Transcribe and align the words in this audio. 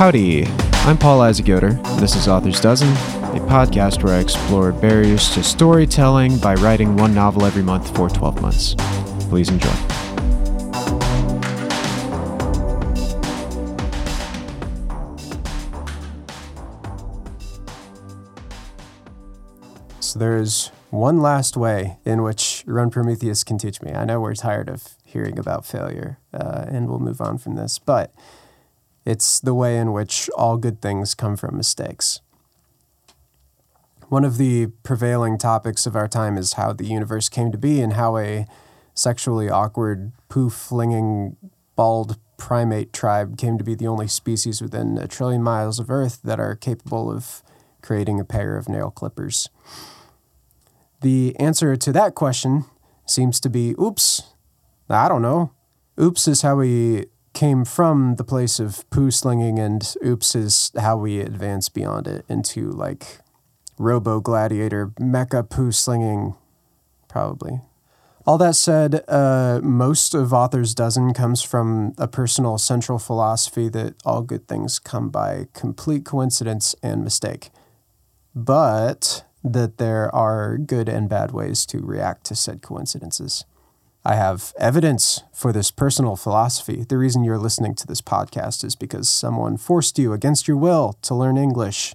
Howdy, 0.00 0.46
I'm 0.86 0.96
Paul 0.96 1.20
Isaac 1.20 1.46
Yoder. 1.46 1.72
This 1.98 2.16
is 2.16 2.26
Author's 2.26 2.58
Dozen, 2.58 2.88
a 2.88 3.40
podcast 3.40 4.02
where 4.02 4.14
I 4.14 4.20
explore 4.20 4.72
barriers 4.72 5.28
to 5.34 5.42
storytelling 5.42 6.38
by 6.38 6.54
writing 6.54 6.96
one 6.96 7.12
novel 7.12 7.44
every 7.44 7.62
month 7.62 7.94
for 7.94 8.08
12 8.08 8.40
months. 8.40 8.74
Please 9.28 9.50
enjoy. 9.50 9.68
So 20.00 20.18
there 20.18 20.38
is 20.38 20.70
one 20.88 21.20
last 21.20 21.58
way 21.58 21.98
in 22.06 22.22
which 22.22 22.64
Run 22.66 22.88
Prometheus 22.88 23.44
can 23.44 23.58
teach 23.58 23.82
me. 23.82 23.92
I 23.92 24.06
know 24.06 24.18
we're 24.18 24.34
tired 24.34 24.70
of 24.70 24.96
hearing 25.04 25.38
about 25.38 25.66
failure, 25.66 26.20
uh, 26.32 26.64
and 26.68 26.88
we'll 26.88 27.00
move 27.00 27.20
on 27.20 27.36
from 27.36 27.56
this, 27.56 27.78
but 27.78 28.14
it's 29.10 29.40
the 29.40 29.54
way 29.54 29.76
in 29.76 29.92
which 29.92 30.30
all 30.36 30.56
good 30.56 30.80
things 30.80 31.16
come 31.16 31.36
from 31.36 31.56
mistakes. 31.56 32.20
One 34.08 34.24
of 34.24 34.38
the 34.38 34.68
prevailing 34.84 35.36
topics 35.36 35.84
of 35.84 35.96
our 35.96 36.06
time 36.06 36.38
is 36.38 36.52
how 36.52 36.72
the 36.72 36.86
universe 36.86 37.28
came 37.28 37.50
to 37.50 37.58
be 37.58 37.80
and 37.80 37.94
how 37.94 38.18
a 38.18 38.46
sexually 38.94 39.50
awkward, 39.50 40.12
poo 40.28 40.48
flinging, 40.48 41.36
bald 41.74 42.18
primate 42.36 42.92
tribe 42.92 43.36
came 43.36 43.58
to 43.58 43.64
be 43.64 43.74
the 43.74 43.86
only 43.88 44.06
species 44.06 44.62
within 44.62 44.96
a 44.96 45.08
trillion 45.08 45.42
miles 45.42 45.80
of 45.80 45.90
Earth 45.90 46.20
that 46.22 46.38
are 46.38 46.54
capable 46.54 47.10
of 47.10 47.42
creating 47.82 48.20
a 48.20 48.24
pair 48.24 48.56
of 48.56 48.68
nail 48.68 48.92
clippers. 48.92 49.48
The 51.00 51.34
answer 51.40 51.74
to 51.74 51.92
that 51.92 52.14
question 52.14 52.64
seems 53.06 53.40
to 53.40 53.50
be 53.50 53.74
oops. 53.80 54.22
I 54.88 55.08
don't 55.08 55.22
know. 55.22 55.50
Oops 56.00 56.28
is 56.28 56.42
how 56.42 56.56
we 56.56 57.06
came 57.32 57.64
from 57.64 58.16
the 58.16 58.24
place 58.24 58.58
of 58.58 58.88
poo 58.90 59.10
slinging, 59.10 59.58
and 59.58 59.94
oops 60.04 60.34
is 60.34 60.72
how 60.78 60.96
we 60.96 61.20
advance 61.20 61.68
beyond 61.68 62.06
it 62.06 62.24
into 62.28 62.70
like 62.70 63.18
robo 63.78 64.20
gladiator 64.20 64.88
mecha 64.98 65.48
poo 65.48 65.72
slinging, 65.72 66.34
probably. 67.08 67.60
All 68.26 68.36
that 68.38 68.54
said, 68.54 69.02
uh, 69.08 69.60
most 69.62 70.14
of 70.14 70.32
Author's 70.32 70.74
Dozen 70.74 71.14
comes 71.14 71.42
from 71.42 71.94
a 71.96 72.06
personal 72.06 72.58
central 72.58 72.98
philosophy 72.98 73.68
that 73.70 73.94
all 74.04 74.22
good 74.22 74.46
things 74.46 74.78
come 74.78 75.08
by 75.08 75.46
complete 75.54 76.04
coincidence 76.04 76.74
and 76.82 77.02
mistake, 77.02 77.50
but 78.34 79.24
that 79.42 79.78
there 79.78 80.14
are 80.14 80.58
good 80.58 80.88
and 80.88 81.08
bad 81.08 81.30
ways 81.30 81.64
to 81.66 81.78
react 81.80 82.24
to 82.24 82.34
said 82.34 82.60
coincidences. 82.60 83.44
I 84.04 84.14
have 84.14 84.54
evidence 84.58 85.22
for 85.32 85.52
this 85.52 85.70
personal 85.70 86.16
philosophy. 86.16 86.84
The 86.88 86.96
reason 86.96 87.22
you're 87.22 87.38
listening 87.38 87.74
to 87.76 87.86
this 87.86 88.00
podcast 88.00 88.64
is 88.64 88.74
because 88.74 89.10
someone 89.10 89.58
forced 89.58 89.98
you 89.98 90.14
against 90.14 90.48
your 90.48 90.56
will 90.56 90.94
to 91.02 91.14
learn 91.14 91.36
English. 91.36 91.94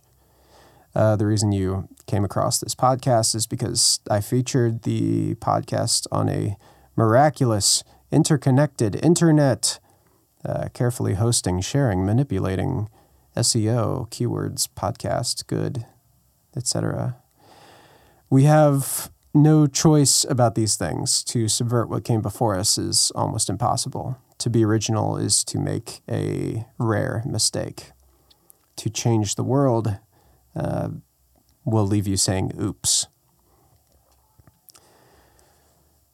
Uh, 0.94 1.16
the 1.16 1.26
reason 1.26 1.52
you 1.52 1.90
came 2.06 2.24
across 2.24 2.60
this 2.60 2.76
podcast 2.76 3.34
is 3.34 3.48
because 3.48 4.00
I 4.10 4.22
featured 4.22 4.84
the 4.84 5.34
podcast 5.36 6.06
on 6.12 6.30
a 6.30 6.58
miraculous, 6.96 7.84
interconnected 8.12 9.04
internet, 9.04 9.80
uh, 10.46 10.70
carefully 10.74 11.16
hosting, 11.16 11.60
sharing, 11.60 12.06
manipulating 12.06 12.88
SEO, 13.36 14.10
keywords, 14.12 14.70
podcast, 14.70 15.48
good, 15.48 15.86
etc. 16.56 17.18
We 18.30 18.44
have 18.44 19.10
no 19.36 19.68
choice 19.68 20.26
about 20.28 20.56
these 20.56 20.76
things. 20.76 21.24
To 21.26 21.48
subvert 21.48 21.90
what 21.90 22.06
came 22.06 22.22
before 22.22 22.56
us 22.58 22.78
is 22.78 23.12
almost 23.14 23.50
impossible. 23.50 24.18
To 24.40 24.50
be 24.50 24.64
original 24.64 25.18
is 25.18 25.44
to 25.46 25.60
make 25.60 26.02
a 26.10 26.66
rare 26.78 27.22
mistake. 27.26 27.92
To 28.78 28.90
change 28.90 29.36
the 29.36 29.44
world 29.44 29.98
uh, 30.56 30.90
will 31.66 31.86
leave 31.86 32.08
you 32.08 32.18
saying 32.18 32.54
oops. 32.60 33.08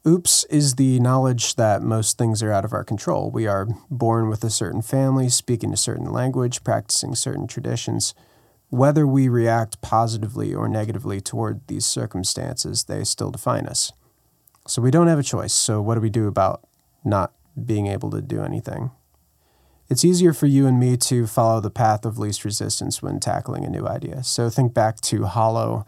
Oops 0.05 0.45
is 0.45 0.75
the 0.75 0.99
knowledge 0.99 1.55
that 1.57 1.83
most 1.83 2.17
things 2.17 2.41
are 2.41 2.51
out 2.51 2.65
of 2.65 2.73
our 2.73 2.83
control. 2.83 3.29
We 3.29 3.45
are 3.45 3.67
born 3.91 4.29
with 4.29 4.43
a 4.43 4.49
certain 4.49 4.81
family, 4.81 5.29
speaking 5.29 5.71
a 5.71 5.77
certain 5.77 6.11
language, 6.11 6.63
practicing 6.63 7.13
certain 7.13 7.45
traditions 7.45 8.15
whether 8.71 9.05
we 9.05 9.27
react 9.27 9.81
positively 9.81 10.55
or 10.55 10.67
negatively 10.69 11.19
toward 11.19 11.59
these 11.67 11.85
circumstances, 11.85 12.85
they 12.85 13.03
still 13.03 13.29
define 13.29 13.67
us. 13.67 13.91
So 14.65 14.81
we 14.81 14.91
don't 14.91 15.07
have 15.07 15.19
a 15.19 15.23
choice. 15.23 15.53
So, 15.53 15.81
what 15.81 15.95
do 15.95 16.01
we 16.01 16.09
do 16.09 16.27
about 16.27 16.65
not 17.03 17.33
being 17.63 17.87
able 17.87 18.09
to 18.11 18.21
do 18.21 18.41
anything? 18.41 18.91
It's 19.89 20.05
easier 20.05 20.31
for 20.31 20.45
you 20.45 20.67
and 20.67 20.79
me 20.79 20.95
to 20.97 21.27
follow 21.27 21.59
the 21.59 21.69
path 21.69 22.05
of 22.05 22.17
least 22.17 22.45
resistance 22.45 23.01
when 23.01 23.19
tackling 23.19 23.65
a 23.65 23.69
new 23.69 23.85
idea. 23.85 24.23
So, 24.23 24.49
think 24.49 24.73
back 24.73 25.01
to 25.01 25.25
Hollow, 25.25 25.85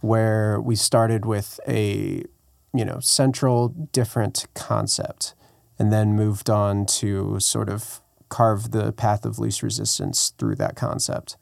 where 0.00 0.60
we 0.60 0.76
started 0.76 1.26
with 1.26 1.58
a 1.66 2.24
you 2.72 2.84
know 2.84 3.00
central 3.00 3.70
different 3.90 4.46
concept 4.54 5.34
and 5.80 5.92
then 5.92 6.14
moved 6.14 6.48
on 6.48 6.86
to 6.86 7.40
sort 7.40 7.68
of 7.68 8.00
carve 8.28 8.70
the 8.70 8.92
path 8.92 9.24
of 9.24 9.40
least 9.40 9.64
resistance 9.64 10.32
through 10.38 10.54
that 10.54 10.76
concept 10.76 11.36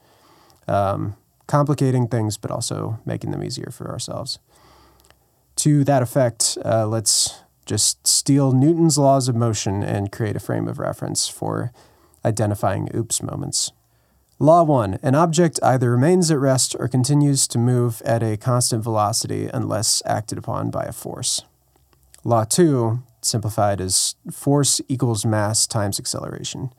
um, 0.69 1.17
complicating 1.47 2.09
things, 2.09 2.37
but 2.37 2.51
also 2.51 3.01
making 3.05 3.31
them 3.31 3.43
easier 3.43 3.71
for 3.73 3.91
ourselves. 3.91 4.39
To 5.57 5.83
that 5.85 6.03
effect, 6.03 6.57
uh, 6.65 6.87
let's 6.87 7.41
just 7.67 8.07
steal 8.07 8.53
Newton's 8.53 8.97
laws 8.97 9.29
of 9.29 9.35
motion 9.35 9.83
and 9.83 10.13
create 10.13 10.37
a 10.37 10.41
frame 10.41 10.69
of 10.69 10.79
reference 10.79 11.29
for 11.29 11.73
identifying 12.25 12.89
oops 12.95 13.23
moments. 13.23 13.73
Law 14.39 14.63
1 14.63 15.01
An 15.03 15.15
object 15.17 15.59
either 15.63 15.91
remains 15.91 16.31
at 16.31 16.39
rest 16.39 16.77
or 16.79 16.87
continues 16.87 17.49
to 17.49 17.59
move 17.59 18.01
at 18.05 18.23
a 18.23 18.37
constant 18.37 18.85
velocity 18.85 19.51
unless 19.53 20.01
acted 20.07 20.39
upon 20.39 20.71
by 20.71 20.85
a 20.85 20.93
force. 20.93 21.43
Law 22.25 22.45
2, 22.45 23.03
simplified 23.21 23.81
as 23.81 24.15
force 24.31 24.81
equals 24.89 25.27
mass 25.27 25.67
times 25.67 25.99
acceleration. 25.99 26.73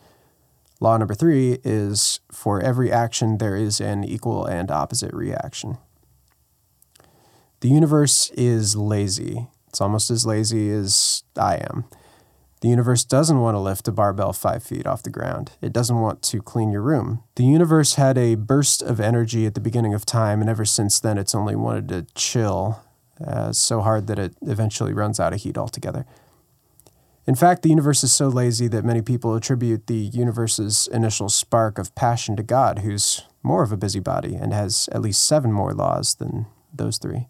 Law 0.79 0.95
number 0.97 1.13
three 1.13 1.59
is 1.63 2.21
for 2.31 2.61
every 2.61 2.91
action, 2.91 3.37
there 3.37 3.55
is 3.55 3.81
an 3.81 4.03
equal 4.03 4.45
and 4.45 4.71
opposite 4.71 5.13
reaction. 5.13 5.77
The 7.59 7.67
universe 7.67 8.29
is 8.31 8.77
lazy. 8.77 9.47
It's 9.67 9.81
almost 9.81 10.09
as 10.09 10.25
lazy 10.25 10.71
as 10.71 11.23
I 11.37 11.55
am. 11.55 11.85
The 12.61 12.69
universe 12.69 13.05
doesn't 13.05 13.39
want 13.39 13.55
to 13.55 13.59
lift 13.59 13.87
a 13.87 13.91
barbell 13.91 14.33
five 14.33 14.63
feet 14.63 14.85
off 14.85 15.03
the 15.03 15.09
ground. 15.09 15.51
It 15.61 15.71
doesn't 15.71 15.99
want 15.99 16.21
to 16.23 16.41
clean 16.41 16.71
your 16.71 16.81
room. 16.81 17.23
The 17.35 17.45
universe 17.45 17.95
had 17.95 18.17
a 18.17 18.35
burst 18.35 18.81
of 18.81 18.99
energy 18.99 19.45
at 19.45 19.53
the 19.53 19.61
beginning 19.61 19.93
of 19.93 20.05
time, 20.05 20.41
and 20.41 20.49
ever 20.49 20.65
since 20.65 20.99
then, 20.99 21.17
it's 21.17 21.35
only 21.35 21.55
wanted 21.55 21.89
to 21.89 22.07
chill 22.15 22.81
uh, 23.25 23.53
so 23.53 23.81
hard 23.81 24.07
that 24.07 24.19
it 24.19 24.35
eventually 24.41 24.93
runs 24.93 25.19
out 25.19 25.33
of 25.33 25.41
heat 25.41 25.57
altogether. 25.57 26.05
In 27.29 27.35
fact, 27.35 27.61
the 27.61 27.69
universe 27.69 28.03
is 28.03 28.11
so 28.11 28.27
lazy 28.27 28.67
that 28.69 28.83
many 28.83 29.03
people 29.03 29.35
attribute 29.35 29.85
the 29.85 29.93
universe's 29.93 30.89
initial 30.91 31.29
spark 31.29 31.77
of 31.77 31.93
passion 31.93 32.35
to 32.37 32.41
God, 32.41 32.79
who's 32.79 33.21
more 33.43 33.61
of 33.61 33.71
a 33.71 33.77
busybody 33.77 34.33
and 34.33 34.51
has 34.51 34.89
at 34.91 35.03
least 35.03 35.23
seven 35.27 35.51
more 35.51 35.71
laws 35.71 36.15
than 36.15 36.47
those 36.73 36.97
three. 36.97 37.27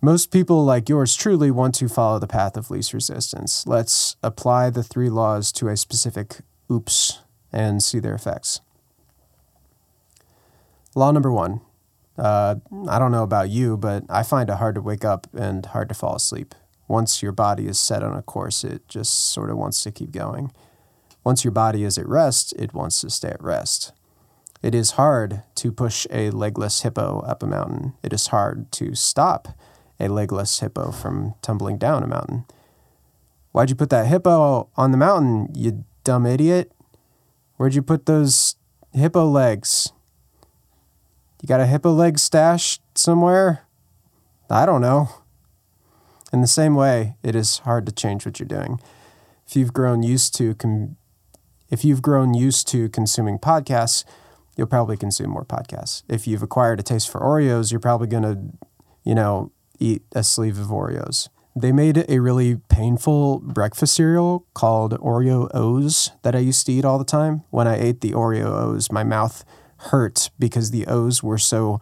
Most 0.00 0.32
people, 0.32 0.64
like 0.64 0.88
yours 0.88 1.14
truly, 1.14 1.52
want 1.52 1.76
to 1.76 1.88
follow 1.88 2.18
the 2.18 2.26
path 2.26 2.56
of 2.56 2.68
least 2.68 2.92
resistance. 2.92 3.64
Let's 3.64 4.16
apply 4.24 4.70
the 4.70 4.82
three 4.82 5.08
laws 5.08 5.52
to 5.52 5.68
a 5.68 5.76
specific 5.76 6.40
oops 6.68 7.20
and 7.52 7.80
see 7.80 8.00
their 8.00 8.16
effects. 8.16 8.60
Law 10.96 11.12
number 11.12 11.30
one. 11.30 11.60
Uh, 12.18 12.56
I 12.88 12.98
don't 12.98 13.12
know 13.12 13.22
about 13.22 13.50
you, 13.50 13.76
but 13.76 14.02
I 14.08 14.24
find 14.24 14.50
it 14.50 14.56
hard 14.56 14.74
to 14.74 14.82
wake 14.82 15.04
up 15.04 15.28
and 15.32 15.64
hard 15.64 15.88
to 15.90 15.94
fall 15.94 16.16
asleep 16.16 16.56
once 16.88 17.22
your 17.22 17.32
body 17.32 17.66
is 17.66 17.78
set 17.78 18.02
on 18.02 18.16
a 18.16 18.22
course, 18.22 18.64
it 18.64 18.86
just 18.88 19.32
sort 19.32 19.50
of 19.50 19.56
wants 19.56 19.82
to 19.82 19.90
keep 19.90 20.10
going. 20.10 20.52
Once 21.24 21.44
your 21.44 21.52
body 21.52 21.84
is 21.84 21.98
at 21.98 22.08
rest, 22.08 22.52
it 22.58 22.74
wants 22.74 23.00
to 23.00 23.10
stay 23.10 23.28
at 23.28 23.42
rest. 23.42 23.92
It 24.62 24.74
is 24.74 24.92
hard 24.92 25.42
to 25.56 25.72
push 25.72 26.06
a 26.10 26.30
legless 26.30 26.82
hippo 26.82 27.20
up 27.20 27.42
a 27.42 27.46
mountain. 27.46 27.94
It 28.02 28.12
is 28.12 28.28
hard 28.28 28.70
to 28.72 28.94
stop 28.94 29.48
a 29.98 30.08
legless 30.08 30.60
hippo 30.60 30.92
from 30.92 31.34
tumbling 31.42 31.78
down 31.78 32.02
a 32.02 32.06
mountain. 32.06 32.44
Why'd 33.52 33.70
you 33.70 33.76
put 33.76 33.90
that 33.90 34.06
hippo 34.06 34.68
on 34.76 34.90
the 34.90 34.96
mountain, 34.96 35.48
you 35.54 35.84
dumb 36.04 36.26
idiot? 36.26 36.72
Where'd 37.56 37.74
you 37.74 37.82
put 37.82 38.06
those 38.06 38.56
hippo 38.92 39.26
legs? 39.26 39.92
You 41.42 41.46
got 41.46 41.60
a 41.60 41.66
hippo 41.66 41.92
leg 41.92 42.18
stashed 42.18 42.82
somewhere? 42.94 43.66
I 44.48 44.64
don't 44.64 44.80
know. 44.80 45.21
In 46.32 46.40
the 46.40 46.46
same 46.46 46.74
way, 46.74 47.16
it 47.22 47.34
is 47.34 47.58
hard 47.58 47.86
to 47.86 47.92
change 47.92 48.24
what 48.24 48.40
you're 48.40 48.46
doing. 48.46 48.80
If 49.46 49.56
you've 49.56 49.72
grown 49.72 50.02
used 50.02 50.34
to 50.36 50.54
com- 50.54 50.96
if 51.70 51.84
you've 51.84 52.02
grown 52.02 52.34
used 52.34 52.68
to 52.68 52.88
consuming 52.90 53.38
podcasts, 53.38 54.04
you'll 54.56 54.66
probably 54.66 54.96
consume 54.96 55.30
more 55.30 55.44
podcasts. 55.44 56.02
If 56.08 56.26
you've 56.26 56.42
acquired 56.42 56.80
a 56.80 56.82
taste 56.82 57.10
for 57.10 57.20
Oreos, 57.20 57.70
you're 57.70 57.80
probably 57.80 58.08
going 58.08 58.22
to, 58.24 58.38
you 59.04 59.14
know, 59.14 59.52
eat 59.78 60.02
a 60.12 60.22
sleeve 60.22 60.58
of 60.58 60.66
Oreos. 60.66 61.28
They 61.56 61.72
made 61.72 62.04
a 62.08 62.18
really 62.20 62.56
painful 62.68 63.40
breakfast 63.40 63.94
cereal 63.94 64.46
called 64.54 64.98
Oreo 65.00 65.50
O's 65.54 66.12
that 66.22 66.34
I 66.34 66.38
used 66.38 66.66
to 66.66 66.72
eat 66.72 66.84
all 66.84 66.98
the 66.98 67.04
time. 67.04 67.42
When 67.50 67.68
I 67.68 67.78
ate 67.78 68.00
the 68.00 68.12
Oreo 68.12 68.46
O's, 68.46 68.90
my 68.90 69.04
mouth 69.04 69.44
hurt 69.76 70.30
because 70.38 70.70
the 70.70 70.86
O's 70.86 71.22
were 71.22 71.38
so 71.38 71.80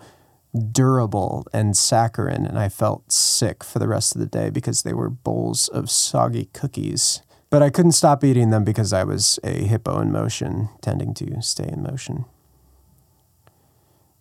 durable 0.72 1.46
and 1.52 1.76
saccharine, 1.76 2.46
and 2.46 2.58
I 2.58 2.68
felt 2.68 3.12
sick 3.12 3.62
for 3.62 3.78
the 3.78 3.88
rest 3.88 4.14
of 4.14 4.20
the 4.20 4.26
day 4.26 4.50
because 4.50 4.82
they 4.82 4.92
were 4.92 5.10
bowls 5.10 5.68
of 5.68 5.90
soggy 5.90 6.46
cookies. 6.52 7.22
But 7.50 7.62
I 7.62 7.70
couldn't 7.70 7.92
stop 7.92 8.22
eating 8.22 8.50
them 8.50 8.64
because 8.64 8.92
I 8.92 9.04
was 9.04 9.38
a 9.42 9.64
hippo 9.64 10.00
in 10.00 10.12
motion, 10.12 10.68
tending 10.80 11.14
to 11.14 11.42
stay 11.42 11.68
in 11.68 11.82
motion. 11.82 12.24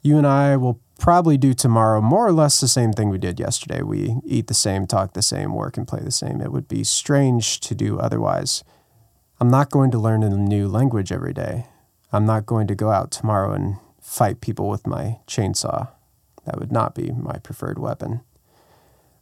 You 0.01 0.17
and 0.17 0.25
I 0.25 0.55
will 0.55 0.79
probably 0.97 1.37
do 1.37 1.53
tomorrow 1.53 2.01
more 2.01 2.27
or 2.27 2.31
less 2.31 2.59
the 2.59 2.67
same 2.67 2.93
thing 2.93 3.09
we 3.09 3.17
did 3.17 3.39
yesterday. 3.39 3.81
We 3.81 4.15
eat 4.25 4.47
the 4.47 4.53
same, 4.53 4.87
talk 4.87 5.13
the 5.13 5.21
same, 5.21 5.53
work 5.53 5.77
and 5.77 5.87
play 5.87 6.01
the 6.01 6.11
same. 6.11 6.41
It 6.41 6.51
would 6.51 6.67
be 6.67 6.83
strange 6.83 7.59
to 7.61 7.75
do 7.75 7.99
otherwise. 7.99 8.63
I'm 9.39 9.49
not 9.49 9.71
going 9.71 9.91
to 9.91 9.99
learn 9.99 10.23
a 10.23 10.29
new 10.29 10.67
language 10.67 11.11
every 11.11 11.33
day. 11.33 11.67
I'm 12.11 12.25
not 12.25 12.45
going 12.45 12.67
to 12.67 12.75
go 12.75 12.91
out 12.91 13.11
tomorrow 13.11 13.53
and 13.53 13.77
fight 14.01 14.41
people 14.41 14.67
with 14.69 14.87
my 14.87 15.19
chainsaw. 15.27 15.89
That 16.45 16.59
would 16.59 16.71
not 16.71 16.95
be 16.95 17.11
my 17.11 17.37
preferred 17.39 17.79
weapon. 17.79 18.21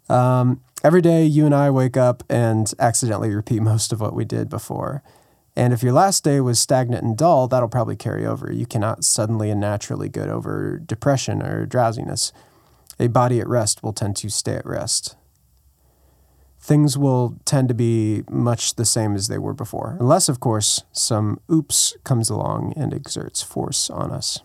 Um, 0.10 0.62
every 0.84 1.02
day, 1.02 1.26
you 1.26 1.46
and 1.46 1.54
I 1.54 1.70
wake 1.70 1.98
up 1.98 2.24
and 2.30 2.72
accidentally 2.80 3.34
repeat 3.34 3.62
most 3.62 3.92
of 3.92 4.02
what 4.02 4.16
we 4.16 4.26
did 4.26 4.50
before. 4.50 5.04
And 5.56 5.74
if 5.74 5.82
your 5.82 5.94
last 5.94 6.24
day 6.24 6.40
was 6.40 6.60
stagnant 6.60 7.04
and 7.04 7.18
dull, 7.18 7.48
that'll 7.48 7.68
probably 7.68 7.96
carry 7.96 8.26
over. 8.26 8.54
You 8.54 8.68
cannot 8.68 9.04
suddenly 9.04 9.50
and 9.50 9.60
naturally 9.60 10.08
get 10.08 10.30
over 10.30 10.78
depression 10.78 11.42
or 11.42 11.66
drowsiness. 11.66 12.32
A 13.00 13.08
body 13.08 13.40
at 13.40 13.48
rest 13.48 13.82
will 13.82 13.94
tend 13.94 14.16
to 14.18 14.30
stay 14.30 14.54
at 14.54 14.66
rest. 14.68 15.16
Things 16.60 16.98
will 16.98 17.40
tend 17.46 17.70
to 17.70 17.74
be 17.74 18.24
much 18.30 18.76
the 18.76 18.86
same 18.86 19.16
as 19.16 19.30
they 19.30 19.38
were 19.38 19.54
before, 19.54 19.98
unless, 20.00 20.30
of 20.30 20.40
course, 20.40 20.84
some 20.92 21.40
oops 21.52 21.96
comes 22.04 22.30
along 22.30 22.74
and 22.76 22.94
exerts 22.94 23.42
force 23.42 23.90
on 23.90 24.12
us. 24.12 24.42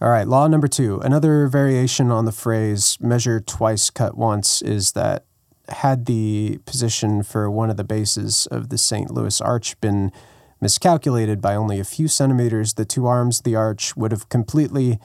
All 0.00 0.10
right, 0.10 0.28
law 0.28 0.46
number 0.46 0.68
two. 0.68 1.00
Another 1.00 1.48
variation 1.48 2.12
on 2.12 2.24
the 2.24 2.30
phrase 2.30 2.96
measure 3.00 3.40
twice, 3.40 3.90
cut 3.90 4.16
once 4.16 4.62
is 4.62 4.92
that 4.92 5.24
had 5.70 6.06
the 6.06 6.60
position 6.66 7.24
for 7.24 7.50
one 7.50 7.68
of 7.68 7.76
the 7.76 7.82
bases 7.82 8.46
of 8.46 8.68
the 8.68 8.78
St. 8.78 9.10
Louis 9.10 9.40
arch 9.40 9.78
been 9.80 10.12
miscalculated 10.60 11.40
by 11.40 11.56
only 11.56 11.80
a 11.80 11.84
few 11.84 12.06
centimeters, 12.06 12.74
the 12.74 12.84
two 12.84 13.06
arms 13.06 13.38
of 13.38 13.44
the 13.44 13.56
arch 13.56 13.96
would 13.96 14.12
have 14.12 14.28
completely 14.28 15.00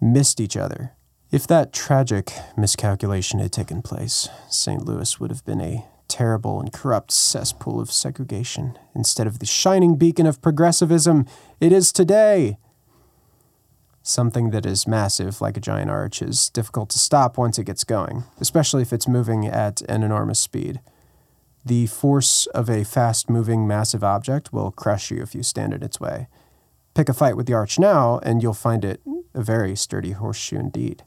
missed 0.00 0.40
each 0.40 0.56
other. 0.56 0.92
If 1.32 1.48
that 1.48 1.72
tragic 1.72 2.32
miscalculation 2.56 3.40
had 3.40 3.52
taken 3.52 3.82
place, 3.82 4.28
St. 4.48 4.84
Louis 4.84 5.18
would 5.18 5.30
have 5.30 5.44
been 5.44 5.60
a 5.60 5.86
terrible 6.06 6.60
and 6.60 6.72
corrupt 6.72 7.10
cesspool 7.10 7.80
of 7.80 7.90
segregation 7.90 8.78
instead 8.94 9.26
of 9.26 9.40
the 9.40 9.46
shining 9.46 9.96
beacon 9.96 10.24
of 10.24 10.40
progressivism 10.40 11.26
it 11.60 11.72
is 11.72 11.90
today. 11.90 12.58
Something 14.08 14.50
that 14.50 14.64
is 14.64 14.86
massive, 14.86 15.40
like 15.40 15.56
a 15.56 15.60
giant 15.60 15.90
arch, 15.90 16.22
is 16.22 16.48
difficult 16.48 16.90
to 16.90 16.98
stop 16.98 17.36
once 17.36 17.58
it 17.58 17.64
gets 17.64 17.82
going, 17.82 18.22
especially 18.38 18.82
if 18.82 18.92
it's 18.92 19.08
moving 19.08 19.48
at 19.48 19.82
an 19.88 20.04
enormous 20.04 20.38
speed. 20.38 20.80
The 21.64 21.88
force 21.88 22.46
of 22.54 22.70
a 22.70 22.84
fast 22.84 23.28
moving, 23.28 23.66
massive 23.66 24.04
object 24.04 24.52
will 24.52 24.70
crush 24.70 25.10
you 25.10 25.20
if 25.22 25.34
you 25.34 25.42
stand 25.42 25.74
in 25.74 25.82
its 25.82 25.98
way. 25.98 26.28
Pick 26.94 27.08
a 27.08 27.12
fight 27.12 27.36
with 27.36 27.46
the 27.46 27.54
arch 27.54 27.80
now, 27.80 28.20
and 28.22 28.44
you'll 28.44 28.54
find 28.54 28.84
it 28.84 29.00
a 29.34 29.42
very 29.42 29.74
sturdy 29.74 30.12
horseshoe 30.12 30.60
indeed. 30.60 31.02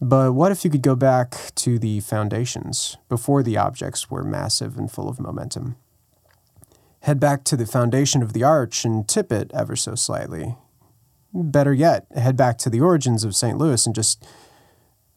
But 0.00 0.32
what 0.32 0.52
if 0.52 0.64
you 0.64 0.70
could 0.70 0.80
go 0.80 0.94
back 0.94 1.52
to 1.56 1.76
the 1.80 1.98
foundations 1.98 2.98
before 3.08 3.42
the 3.42 3.56
objects 3.56 4.08
were 4.08 4.22
massive 4.22 4.78
and 4.78 4.88
full 4.88 5.08
of 5.08 5.18
momentum? 5.18 5.74
Head 7.00 7.18
back 7.18 7.42
to 7.44 7.56
the 7.56 7.66
foundation 7.66 8.22
of 8.22 8.32
the 8.32 8.44
arch 8.44 8.84
and 8.84 9.08
tip 9.08 9.32
it 9.32 9.50
ever 9.52 9.74
so 9.74 9.96
slightly, 9.96 10.54
Better 11.42 11.74
yet, 11.74 12.06
head 12.16 12.36
back 12.36 12.56
to 12.58 12.70
the 12.70 12.80
origins 12.80 13.24
of 13.24 13.36
St. 13.36 13.58
Louis 13.58 13.84
and 13.84 13.94
just 13.94 14.26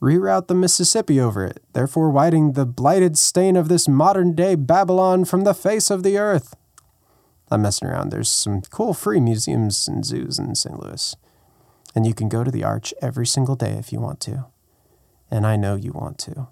reroute 0.02 0.48
the 0.48 0.56
Mississippi 0.56 1.20
over 1.20 1.46
it, 1.46 1.64
therefore 1.74 2.10
whiting 2.10 2.54
the 2.54 2.66
blighted 2.66 3.18
stain 3.18 3.56
of 3.56 3.70
this 3.70 3.88
modern 3.88 4.34
day 4.34 4.56
Babylon 4.56 5.26
from 5.26 5.44
the 5.44 5.54
face 5.54 5.90
of 5.90 6.04
the 6.04 6.18
earth. 6.18 6.56
I'm 7.52 7.62
messing 7.62 7.88
around. 7.88 8.12
There's 8.12 8.30
some 8.30 8.62
cool 8.70 8.94
free 8.94 9.20
museums 9.20 9.88
and 9.88 10.06
zoos 10.06 10.40
in 10.40 10.56
St. 10.56 10.80
Louis. 10.80 11.16
And 11.96 12.06
you 12.06 12.14
can 12.14 12.30
go 12.30 12.44
to 12.44 12.52
the 12.52 12.64
arch 12.64 12.94
every 13.02 13.26
single 13.26 13.56
day 13.56 13.72
if 13.72 13.92
you 13.92 14.00
want 14.00 14.20
to. 14.22 14.46
And 15.32 15.46
I 15.46 15.56
know 15.56 15.76
you 15.76 15.92
want 15.92 16.18
to. 16.20 16.48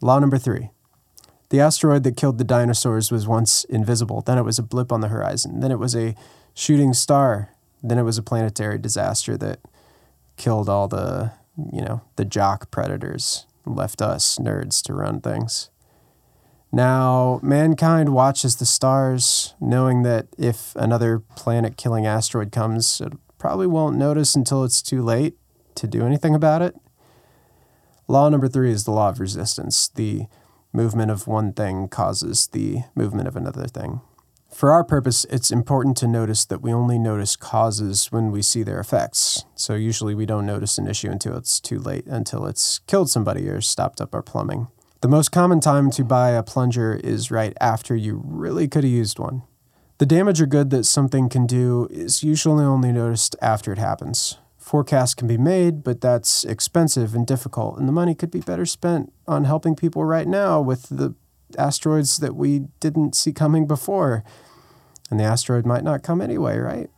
Law 0.00 0.18
number 0.18 0.38
three. 0.38 0.70
The 1.50 1.60
asteroid 1.60 2.04
that 2.04 2.16
killed 2.16 2.38
the 2.38 2.44
dinosaurs 2.44 3.10
was 3.10 3.26
once 3.26 3.64
invisible. 3.64 4.20
Then 4.20 4.38
it 4.38 4.42
was 4.42 4.58
a 4.58 4.62
blip 4.62 4.92
on 4.92 5.00
the 5.00 5.08
horizon. 5.08 5.60
Then 5.60 5.72
it 5.72 5.78
was 5.78 5.96
a 5.96 6.14
shooting 6.54 6.92
star 6.92 7.53
then 7.84 7.98
it 7.98 8.02
was 8.02 8.16
a 8.16 8.22
planetary 8.22 8.78
disaster 8.78 9.36
that 9.36 9.60
killed 10.36 10.68
all 10.68 10.88
the, 10.88 11.32
you 11.72 11.82
know, 11.82 12.00
the 12.16 12.24
jock 12.24 12.70
predators, 12.70 13.46
left 13.66 14.00
us 14.00 14.38
nerds 14.38 14.82
to 14.82 14.94
run 14.94 15.20
things. 15.20 15.70
Now, 16.72 17.38
mankind 17.42 18.12
watches 18.14 18.56
the 18.56 18.66
stars, 18.66 19.54
knowing 19.60 20.02
that 20.02 20.26
if 20.36 20.74
another 20.74 21.20
planet 21.20 21.76
killing 21.76 22.06
asteroid 22.06 22.50
comes, 22.50 23.00
it 23.00 23.12
probably 23.38 23.66
won't 23.66 23.96
notice 23.96 24.34
until 24.34 24.64
it's 24.64 24.82
too 24.82 25.02
late 25.02 25.36
to 25.76 25.86
do 25.86 26.04
anything 26.04 26.34
about 26.34 26.62
it. 26.62 26.74
Law 28.08 28.28
number 28.28 28.48
three 28.48 28.72
is 28.72 28.84
the 28.84 28.90
law 28.90 29.10
of 29.10 29.20
resistance. 29.20 29.88
The 29.88 30.26
movement 30.72 31.10
of 31.10 31.26
one 31.26 31.52
thing 31.52 31.86
causes 31.88 32.48
the 32.48 32.80
movement 32.94 33.28
of 33.28 33.36
another 33.36 33.66
thing. 33.66 34.00
For 34.54 34.70
our 34.70 34.84
purpose, 34.84 35.26
it's 35.30 35.50
important 35.50 35.96
to 35.96 36.06
notice 36.06 36.44
that 36.44 36.62
we 36.62 36.72
only 36.72 36.96
notice 36.96 37.34
causes 37.34 38.12
when 38.12 38.30
we 38.30 38.40
see 38.40 38.62
their 38.62 38.78
effects. 38.78 39.44
So 39.56 39.74
usually 39.74 40.14
we 40.14 40.26
don't 40.26 40.46
notice 40.46 40.78
an 40.78 40.86
issue 40.86 41.10
until 41.10 41.36
it's 41.36 41.58
too 41.58 41.80
late, 41.80 42.06
until 42.06 42.46
it's 42.46 42.78
killed 42.86 43.10
somebody 43.10 43.48
or 43.48 43.60
stopped 43.60 44.00
up 44.00 44.14
our 44.14 44.22
plumbing. 44.22 44.68
The 45.00 45.08
most 45.08 45.32
common 45.32 45.58
time 45.58 45.90
to 45.90 46.04
buy 46.04 46.30
a 46.30 46.44
plunger 46.44 46.94
is 46.94 47.32
right 47.32 47.52
after 47.60 47.96
you 47.96 48.22
really 48.24 48.68
could 48.68 48.84
have 48.84 48.92
used 48.92 49.18
one. 49.18 49.42
The 49.98 50.06
damage 50.06 50.40
or 50.40 50.46
good 50.46 50.70
that 50.70 50.84
something 50.84 51.28
can 51.28 51.46
do 51.46 51.88
is 51.90 52.22
usually 52.22 52.64
only 52.64 52.92
noticed 52.92 53.34
after 53.42 53.72
it 53.72 53.78
happens. 53.78 54.38
Forecasts 54.56 55.14
can 55.14 55.26
be 55.26 55.36
made, 55.36 55.82
but 55.82 56.00
that's 56.00 56.44
expensive 56.44 57.12
and 57.12 57.26
difficult, 57.26 57.76
and 57.76 57.88
the 57.88 57.92
money 57.92 58.14
could 58.14 58.30
be 58.30 58.40
better 58.40 58.66
spent 58.66 59.12
on 59.26 59.44
helping 59.44 59.74
people 59.74 60.04
right 60.04 60.28
now 60.28 60.60
with 60.60 60.88
the 60.88 61.16
asteroids 61.56 62.18
that 62.18 62.34
we 62.34 62.66
didn't 62.80 63.14
see 63.14 63.32
coming 63.32 63.66
before. 63.66 64.24
And 65.10 65.20
the 65.20 65.24
asteroid 65.24 65.66
might 65.66 65.84
not 65.84 66.02
come 66.02 66.20
anyway, 66.20 66.58
right? 66.58 66.90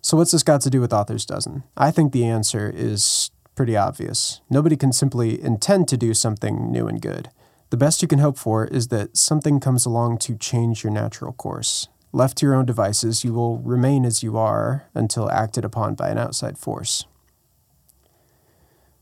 So, 0.00 0.16
what's 0.16 0.30
this 0.30 0.42
got 0.42 0.60
to 0.62 0.70
do 0.70 0.80
with 0.80 0.92
Authors 0.92 1.26
Dozen? 1.26 1.64
I 1.76 1.90
think 1.90 2.12
the 2.12 2.24
answer 2.24 2.72
is 2.74 3.30
pretty 3.56 3.76
obvious. 3.76 4.40
Nobody 4.48 4.76
can 4.76 4.92
simply 4.92 5.42
intend 5.42 5.88
to 5.88 5.96
do 5.96 6.14
something 6.14 6.70
new 6.70 6.86
and 6.86 7.00
good. 7.00 7.30
The 7.70 7.76
best 7.76 8.02
you 8.02 8.08
can 8.08 8.20
hope 8.20 8.38
for 8.38 8.66
is 8.66 8.88
that 8.88 9.16
something 9.16 9.58
comes 9.58 9.84
along 9.84 10.18
to 10.18 10.36
change 10.36 10.84
your 10.84 10.92
natural 10.92 11.32
course. 11.32 11.88
Left 12.12 12.38
to 12.38 12.46
your 12.46 12.54
own 12.54 12.66
devices, 12.66 13.24
you 13.24 13.34
will 13.34 13.58
remain 13.58 14.04
as 14.04 14.22
you 14.22 14.38
are 14.38 14.88
until 14.94 15.30
acted 15.30 15.64
upon 15.64 15.96
by 15.96 16.10
an 16.10 16.18
outside 16.18 16.56
force. 16.56 17.06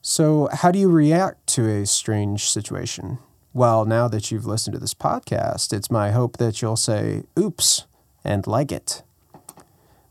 So, 0.01 0.49
how 0.53 0.71
do 0.71 0.79
you 0.79 0.91
react 0.91 1.47
to 1.55 1.69
a 1.69 1.87
strange 1.87 2.49
situation? 2.49 3.19
Well, 3.57 3.85
now 3.85 4.09
that 4.09 4.33
you've 4.33 4.47
listened 4.47 4.75
to 4.75 4.81
this 4.81 4.95
podcast, 4.95 5.73
it's 5.73 5.89
my 5.89 6.11
hope 6.11 6.39
that 6.39 6.61
you'll 6.61 6.75
say, 6.75 7.23
oops, 7.39 7.87
and 8.25 8.45
like 8.49 8.73
it. 8.73 9.05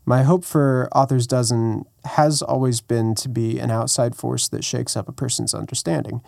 My 0.06 0.22
hope 0.22 0.46
for 0.46 0.88
Authors 0.92 1.26
Dozen 1.26 1.84
has 2.06 2.40
always 2.40 2.80
been 2.80 3.14
to 3.16 3.28
be 3.28 3.58
an 3.58 3.70
outside 3.70 4.16
force 4.16 4.48
that 4.48 4.64
shakes 4.64 4.96
up 4.96 5.10
a 5.10 5.12
person's 5.12 5.52
understanding. 5.52 6.22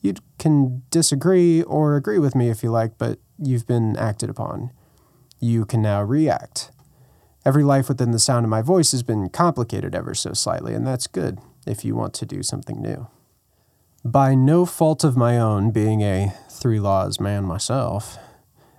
You 0.00 0.14
can 0.38 0.82
disagree 0.90 1.64
or 1.64 1.96
agree 1.96 2.20
with 2.20 2.36
me 2.36 2.50
if 2.50 2.62
you 2.62 2.70
like, 2.70 2.98
but 2.98 3.18
you've 3.36 3.66
been 3.66 3.96
acted 3.96 4.30
upon. 4.30 4.70
You 5.40 5.64
can 5.64 5.82
now 5.82 6.04
react. 6.04 6.70
Every 7.44 7.64
life 7.64 7.88
within 7.88 8.12
the 8.12 8.20
sound 8.20 8.44
of 8.44 8.50
my 8.50 8.62
voice 8.62 8.92
has 8.92 9.02
been 9.02 9.28
complicated 9.28 9.92
ever 9.92 10.14
so 10.14 10.34
slightly, 10.34 10.74
and 10.74 10.86
that's 10.86 11.08
good 11.08 11.40
if 11.66 11.84
you 11.84 11.96
want 11.96 12.14
to 12.14 12.26
do 12.26 12.44
something 12.44 12.80
new. 12.80 13.08
By 14.04 14.34
no 14.34 14.64
fault 14.64 15.04
of 15.04 15.14
my 15.14 15.38
own, 15.38 15.72
being 15.72 16.00
a 16.00 16.32
three 16.48 16.80
laws 16.80 17.20
man 17.20 17.44
myself, 17.44 18.16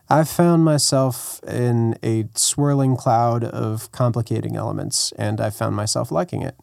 I've 0.09 0.27
found 0.27 0.65
myself 0.65 1.39
in 1.43 1.95
a 2.01 2.27
swirling 2.33 2.97
cloud 2.97 3.43
of 3.43 3.91
complicating 3.91 4.55
elements, 4.55 5.11
and 5.19 5.39
I 5.39 5.51
found 5.51 5.75
myself 5.75 6.11
liking 6.11 6.41
it. 6.41 6.55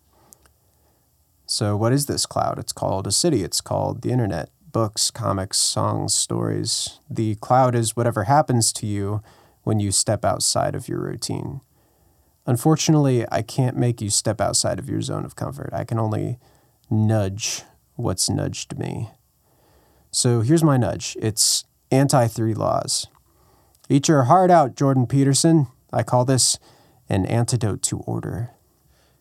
So, 1.46 1.76
what 1.76 1.92
is 1.92 2.06
this 2.06 2.26
cloud? 2.26 2.58
It's 2.58 2.72
called 2.72 3.06
a 3.06 3.12
city, 3.12 3.44
it's 3.44 3.60
called 3.60 4.02
the 4.02 4.10
internet, 4.10 4.50
books, 4.72 5.12
comics, 5.12 5.58
songs, 5.58 6.12
stories. 6.16 6.98
The 7.08 7.36
cloud 7.36 7.76
is 7.76 7.96
whatever 7.96 8.24
happens 8.24 8.72
to 8.72 8.86
you 8.86 9.22
when 9.62 9.78
you 9.78 9.92
step 9.92 10.24
outside 10.24 10.74
of 10.74 10.88
your 10.88 11.00
routine. 11.00 11.60
Unfortunately, 12.44 13.24
I 13.30 13.42
can't 13.42 13.76
make 13.76 14.00
you 14.00 14.10
step 14.10 14.40
outside 14.40 14.80
of 14.80 14.88
your 14.88 15.00
zone 15.00 15.24
of 15.24 15.36
comfort. 15.36 15.70
I 15.72 15.84
can 15.84 16.00
only 16.00 16.38
nudge 16.90 17.62
what's 17.98 18.30
nudged 18.30 18.78
me. 18.78 19.10
So 20.10 20.40
here's 20.40 20.64
my 20.64 20.76
nudge 20.76 21.16
it's 21.20 21.64
anti 21.90 22.26
three 22.28 22.54
laws. 22.54 23.06
Eat 23.88 24.08
your 24.08 24.24
heart 24.24 24.50
out, 24.50 24.76
Jordan 24.76 25.06
Peterson. 25.06 25.66
I 25.92 26.02
call 26.02 26.24
this 26.24 26.58
an 27.08 27.26
antidote 27.26 27.82
to 27.84 27.98
order. 28.00 28.50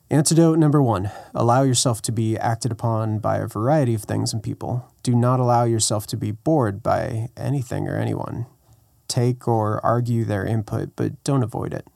Antidote 0.09 0.57
number 0.57 0.81
one 0.81 1.11
allow 1.33 1.63
yourself 1.63 2.01
to 2.03 2.11
be 2.11 2.37
acted 2.37 2.71
upon 2.71 3.19
by 3.19 3.37
a 3.37 3.47
variety 3.47 3.93
of 3.93 4.03
things 4.03 4.31
and 4.31 4.41
people. 4.41 4.91
Do 5.03 5.15
not 5.15 5.39
allow 5.39 5.63
yourself 5.65 6.07
to 6.07 6.17
be 6.17 6.31
bored 6.31 6.81
by 6.81 7.29
anything 7.35 7.87
or 7.87 7.97
anyone. 7.97 8.45
Take 9.07 9.47
or 9.47 9.83
argue 9.85 10.23
their 10.23 10.45
input, 10.45 10.95
but 10.95 11.21
don't 11.23 11.43
avoid 11.43 11.73
it. 11.73 11.87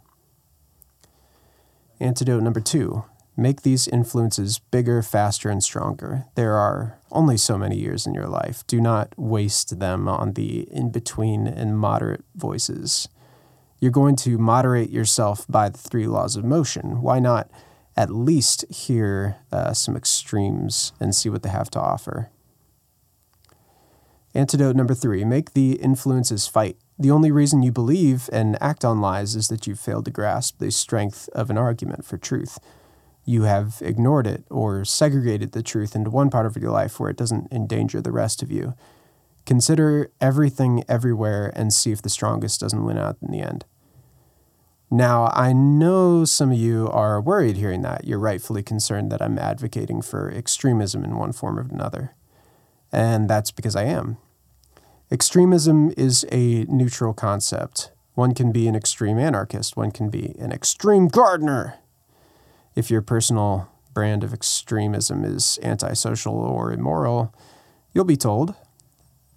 Antidote 2.00 2.44
number 2.44 2.60
two 2.60 3.04
make 3.42 3.62
these 3.62 3.88
influences 3.88 4.60
bigger, 4.60 5.02
faster, 5.02 5.50
and 5.50 5.64
stronger. 5.64 6.26
There 6.36 6.54
are 6.54 7.00
only 7.12 7.38
so 7.38 7.58
many 7.58 7.78
years 7.78 8.06
in 8.06 8.14
your 8.14 8.28
life. 8.28 8.66
Do 8.68 8.80
not 8.80 9.14
waste 9.18 9.80
them 9.80 10.08
on 10.08 10.34
the 10.34 10.68
in 10.72 10.92
between 10.92 11.48
and 11.48 11.78
moderate 11.78 12.24
voices. 12.36 13.10
You're 13.80 13.92
going 13.92 14.16
to 14.18 14.38
moderate 14.38 14.92
yourself 14.92 15.46
by 15.48 15.70
the 15.70 15.78
three 15.78 16.08
laws 16.08 16.36
of 16.36 16.46
motion. 16.46 17.02
Why 17.02 17.20
not 17.20 17.50
at 17.98 18.12
least 18.12 18.66
hear 18.72 19.38
uh, 19.52 19.74
some 19.74 19.98
extremes 19.98 20.94
and 21.00 21.16
see 21.16 21.30
what 21.30 21.44
they 21.44 21.50
have 21.50 21.72
to 21.72 21.80
offer? 21.80 22.30
Antidote 24.34 24.76
number 24.76 24.94
three 24.94 25.26
make 25.26 25.54
the 25.54 25.74
influences 25.74 26.48
fight. 26.48 26.78
The 26.98 27.12
only 27.12 27.32
reason 27.32 27.64
you 27.64 27.72
believe 27.72 28.30
and 28.32 28.62
act 28.62 28.86
on 28.86 29.02
lies 29.02 29.36
is 29.36 29.48
that 29.48 29.66
you've 29.66 29.80
failed 29.80 30.06
to 30.06 30.12
grasp 30.12 30.60
the 30.60 30.72
strength 30.72 31.28
of 31.34 31.50
an 31.50 31.58
argument 31.58 32.06
for 32.06 32.18
truth. 32.18 32.60
You 33.24 33.44
have 33.44 33.78
ignored 33.82 34.28
it 34.28 34.44
or 34.50 34.84
segregated 34.84 35.52
the 35.52 35.64
truth 35.64 35.96
into 35.96 36.10
one 36.10 36.30
part 36.30 36.46
of 36.46 36.58
your 36.58 36.72
life 36.72 37.00
where 37.00 37.10
it 37.10 37.18
doesn't 37.18 37.52
endanger 37.52 38.02
the 38.02 38.12
rest 38.12 38.42
of 38.42 38.52
you. 38.52 38.74
Consider 39.46 40.12
everything 40.20 40.84
everywhere 40.88 41.52
and 41.56 41.74
see 41.74 41.92
if 41.92 42.02
the 42.02 42.10
strongest 42.10 42.60
doesn't 42.60 42.84
win 42.84 42.98
out 42.98 43.18
in 43.22 43.32
the 43.32 43.42
end. 43.42 43.66
Now, 44.94 45.32
I 45.34 45.54
know 45.54 46.26
some 46.26 46.52
of 46.52 46.58
you 46.58 46.90
are 46.90 47.22
worried 47.22 47.56
hearing 47.56 47.82
that. 47.84 48.04
You're 48.04 48.20
rightfully 48.20 48.62
concerned 48.62 49.10
that 49.12 49.22
I'm 49.22 49.40
advocating 49.40 50.02
for 50.02 50.30
extremism 50.30 51.06
in 51.06 51.18
one 51.18 51.32
form 51.32 51.58
or 51.58 51.62
another. 51.62 52.14
And 52.92 53.30
that's 53.30 53.52
because 53.52 53.76
I 53.76 53.86
am. 53.86 54.18
Extremism 55.10 55.94
is 55.96 56.26
a 56.32 56.66
neutral 56.66 57.14
concept. 57.14 57.92
One 58.16 58.34
can 58.34 58.52
be 58.52 58.68
an 58.68 58.76
extreme 58.76 59.18
anarchist, 59.18 59.78
one 59.78 59.92
can 59.92 60.10
be 60.10 60.36
an 60.38 60.52
extreme 60.52 61.08
gardener. 61.08 61.76
If 62.76 62.90
your 62.90 63.02
personal 63.02 63.70
brand 63.94 64.24
of 64.24 64.34
extremism 64.34 65.24
is 65.24 65.60
antisocial 65.62 66.36
or 66.36 66.72
immoral, 66.72 67.34
you'll 67.94 68.06
be 68.06 68.18
told. 68.18 68.56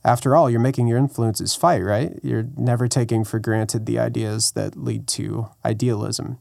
After 0.05 0.37
all, 0.37 0.51
you're 0.51 0.61
making 0.61 0.87
your 0.87 0.99
influences 0.99 1.55
fight, 1.55 1.83
right? 1.83 2.19
You're 2.23 2.47
never 2.57 2.89
taking 2.89 3.25
for 3.25 3.39
granted 3.39 3.87
the 3.87 3.99
ideas 3.99 4.53
that 4.53 4.77
lead 4.77 5.09
to 5.09 5.49
idealism. 5.65 6.39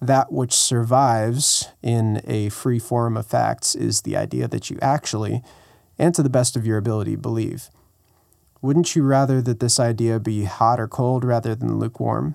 That 0.00 0.32
which 0.32 0.54
survives 0.54 1.68
in 1.82 2.22
a 2.26 2.48
free 2.48 2.78
form 2.78 3.18
of 3.18 3.26
facts 3.26 3.74
is 3.74 4.00
the 4.00 4.16
idea 4.16 4.48
that 4.48 4.70
you 4.70 4.78
actually, 4.80 5.42
and 5.98 6.14
to 6.14 6.22
the 6.22 6.30
best 6.30 6.56
of 6.56 6.66
your 6.66 6.78
ability, 6.78 7.16
believe. 7.16 7.68
Wouldn't 8.62 8.96
you 8.96 9.02
rather 9.02 9.42
that 9.42 9.60
this 9.60 9.78
idea 9.78 10.18
be 10.18 10.44
hot 10.44 10.80
or 10.80 10.88
cold 10.88 11.22
rather 11.22 11.54
than 11.54 11.78
lukewarm? 11.78 12.34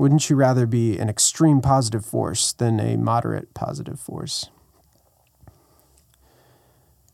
Wouldn't 0.00 0.30
you 0.30 0.36
rather 0.36 0.64
be 0.64 0.98
an 0.98 1.10
extreme 1.10 1.60
positive 1.60 2.06
force 2.06 2.54
than 2.54 2.80
a 2.80 2.96
moderate 2.96 3.52
positive 3.52 4.00
force? 4.00 4.48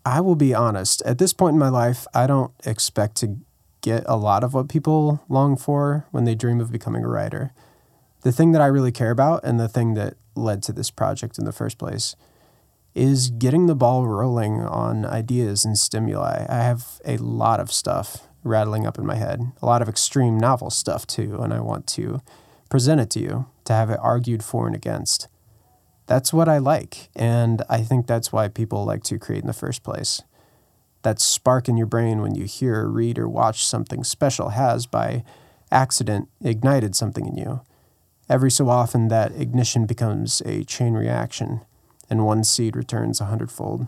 I 0.04 0.20
will 0.20 0.36
be 0.36 0.54
honest, 0.54 1.02
at 1.02 1.18
this 1.18 1.32
point 1.32 1.54
in 1.54 1.58
my 1.58 1.68
life, 1.68 2.06
I 2.14 2.28
don't 2.28 2.52
expect 2.64 3.16
to 3.16 3.38
get 3.80 4.04
a 4.06 4.14
lot 4.14 4.44
of 4.44 4.54
what 4.54 4.68
people 4.68 5.20
long 5.28 5.56
for 5.56 6.06
when 6.12 6.22
they 6.22 6.36
dream 6.36 6.60
of 6.60 6.70
becoming 6.70 7.02
a 7.02 7.08
writer. 7.08 7.52
The 8.20 8.30
thing 8.30 8.52
that 8.52 8.62
I 8.62 8.66
really 8.66 8.92
care 8.92 9.10
about 9.10 9.40
and 9.42 9.58
the 9.58 9.68
thing 9.68 9.94
that 9.94 10.14
led 10.36 10.62
to 10.62 10.72
this 10.72 10.92
project 10.92 11.38
in 11.38 11.44
the 11.44 11.50
first 11.50 11.78
place 11.78 12.14
is 12.94 13.30
getting 13.30 13.66
the 13.66 13.74
ball 13.74 14.06
rolling 14.06 14.60
on 14.60 15.04
ideas 15.04 15.64
and 15.64 15.76
stimuli. 15.76 16.46
I 16.48 16.58
have 16.58 17.00
a 17.04 17.16
lot 17.16 17.58
of 17.58 17.72
stuff 17.72 18.28
rattling 18.44 18.86
up 18.86 18.96
in 18.96 19.04
my 19.04 19.16
head. 19.16 19.40
A 19.60 19.66
lot 19.66 19.82
of 19.82 19.88
extreme 19.88 20.38
novel 20.38 20.70
stuff 20.70 21.04
too, 21.04 21.40
and 21.42 21.52
I 21.52 21.58
want 21.58 21.88
to 21.88 22.20
present 22.68 23.00
it 23.00 23.10
to 23.10 23.20
you, 23.20 23.46
to 23.64 23.72
have 23.72 23.90
it 23.90 24.00
argued 24.02 24.44
for 24.44 24.66
and 24.66 24.76
against. 24.76 25.28
That's 26.06 26.32
what 26.32 26.48
I 26.48 26.58
like, 26.58 27.08
and 27.16 27.62
I 27.68 27.82
think 27.82 28.06
that's 28.06 28.32
why 28.32 28.48
people 28.48 28.84
like 28.84 29.02
to 29.04 29.18
create 29.18 29.42
in 29.42 29.46
the 29.46 29.52
first 29.52 29.82
place. 29.82 30.22
That 31.02 31.20
spark 31.20 31.68
in 31.68 31.76
your 31.76 31.86
brain 31.86 32.20
when 32.20 32.34
you 32.34 32.44
hear, 32.44 32.86
read, 32.86 33.18
or 33.18 33.28
watch 33.28 33.64
something 33.64 34.04
special 34.04 34.50
has, 34.50 34.86
by 34.86 35.24
accident, 35.70 36.28
ignited 36.40 36.94
something 36.94 37.26
in 37.26 37.36
you. 37.36 37.60
Every 38.28 38.50
so 38.50 38.68
often, 38.68 39.08
that 39.08 39.32
ignition 39.32 39.86
becomes 39.86 40.42
a 40.44 40.64
chain 40.64 40.94
reaction, 40.94 41.60
and 42.08 42.24
one 42.24 42.44
seed 42.44 42.76
returns 42.76 43.20
a 43.20 43.26
hundredfold. 43.26 43.86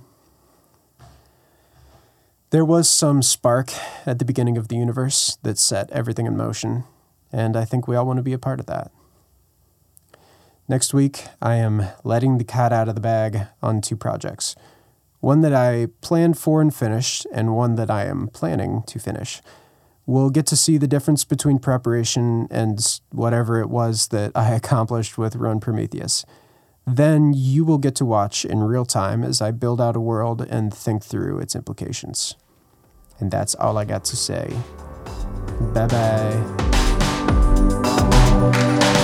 There 2.51 2.65
was 2.65 2.89
some 2.89 3.23
spark 3.23 3.73
at 4.07 4.19
the 4.19 4.25
beginning 4.25 4.57
of 4.57 4.69
the 4.69 4.77
universe 4.77 5.37
that 5.43 5.59
set 5.59 5.91
everything 5.91 6.27
in 6.27 6.37
motion, 6.37 6.85
and 7.33 7.57
I 7.57 7.65
think 7.65 7.87
we 7.87 7.97
all 7.97 8.07
want 8.07 8.19
to 8.19 8.23
be 8.23 8.33
a 8.33 8.39
part 8.39 8.61
of 8.61 8.67
that. 8.67 8.91
Next 10.69 10.93
week, 10.93 11.25
I 11.41 11.55
am 11.55 11.85
letting 12.05 12.39
the 12.39 12.45
cat 12.45 12.73
out 12.73 12.89
of 12.89 12.95
the 12.95 13.01
bag 13.01 13.47
on 13.63 13.81
two 13.81 13.97
projects 13.97 14.55
one 15.21 15.41
that 15.41 15.53
I 15.53 15.89
planned 16.01 16.39
for 16.39 16.61
and 16.61 16.73
finished, 16.73 17.27
and 17.33 17.57
one 17.57 17.75
that 17.75 17.91
I 17.91 18.05
am 18.05 18.29
planning 18.29 18.83
to 18.87 18.99
finish. 18.99 19.43
We'll 20.07 20.31
get 20.31 20.47
to 20.47 20.57
see 20.57 20.79
the 20.79 20.87
difference 20.87 21.25
between 21.25 21.59
preparation 21.59 22.47
and 22.51 23.01
whatever 23.11 23.61
it 23.61 23.69
was 23.69 24.09
that 24.09 24.33
I 24.35 24.51
accomplished 24.55 25.19
with 25.19 25.37
Run 25.37 25.61
Prometheus. 25.61 26.25
Then 26.87 27.35
you 27.35 27.65
will 27.65 27.79
get 27.79 27.95
to 27.97 28.07
watch 28.07 28.45
in 28.45 28.61
real 28.61 28.87
time 28.87 29.23
as 29.23 29.43
I 29.43 29.51
build 29.51 29.81
out 29.81 29.97
a 29.97 30.01
world 30.01 30.41
and 30.49 30.73
think 30.73 31.05
through 31.05 31.41
its 31.41 31.55
implications. 31.55 32.35
And 33.21 33.31
that's 33.31 33.55
all 33.57 33.77
I 33.77 33.85
got 33.85 34.05
to 34.07 34.17
say. 34.17 34.57
Bye 35.75 35.89
bye. 35.89 36.78
Música 38.39 38.98